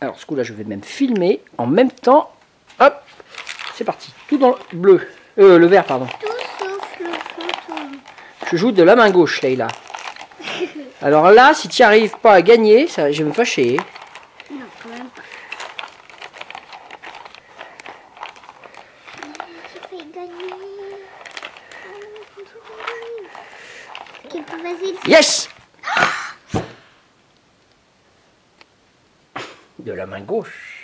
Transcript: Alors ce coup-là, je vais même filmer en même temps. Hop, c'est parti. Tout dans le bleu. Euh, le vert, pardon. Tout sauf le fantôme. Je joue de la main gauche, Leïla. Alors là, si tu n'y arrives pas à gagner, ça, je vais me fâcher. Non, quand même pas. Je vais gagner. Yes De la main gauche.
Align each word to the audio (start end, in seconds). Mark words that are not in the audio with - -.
Alors 0.00 0.18
ce 0.18 0.26
coup-là, 0.26 0.42
je 0.42 0.52
vais 0.52 0.64
même 0.64 0.82
filmer 0.82 1.40
en 1.56 1.66
même 1.66 1.90
temps. 1.90 2.30
Hop, 2.80 3.02
c'est 3.74 3.84
parti. 3.84 4.12
Tout 4.28 4.38
dans 4.38 4.56
le 4.72 4.78
bleu. 4.78 5.08
Euh, 5.38 5.58
le 5.58 5.66
vert, 5.66 5.84
pardon. 5.84 6.06
Tout 6.20 6.26
sauf 6.58 6.98
le 7.00 7.06
fantôme. 7.06 7.98
Je 8.50 8.56
joue 8.56 8.72
de 8.72 8.82
la 8.82 8.96
main 8.96 9.10
gauche, 9.10 9.40
Leïla. 9.42 9.68
Alors 11.02 11.30
là, 11.30 11.54
si 11.54 11.68
tu 11.68 11.82
n'y 11.82 11.86
arrives 11.86 12.16
pas 12.22 12.32
à 12.32 12.42
gagner, 12.42 12.88
ça, 12.88 13.10
je 13.12 13.22
vais 13.22 13.28
me 13.28 13.34
fâcher. 13.34 13.78
Non, 14.50 14.60
quand 14.82 14.88
même 14.90 15.08
pas. 15.08 15.22
Je 19.74 19.96
vais 19.96 20.04
gagner. 20.14 20.54
Yes 25.06 25.48
De 29.78 29.92
la 29.92 30.06
main 30.06 30.22
gauche. 30.22 30.83